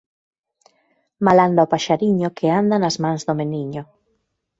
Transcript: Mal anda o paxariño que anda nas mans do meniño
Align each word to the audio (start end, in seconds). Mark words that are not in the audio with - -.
Mal 1.25 1.37
anda 1.47 1.65
o 1.65 1.71
paxariño 1.73 2.27
que 2.37 2.47
anda 2.61 2.75
nas 2.83 2.95
mans 3.03 3.21
do 3.27 3.33
meniño 3.41 3.83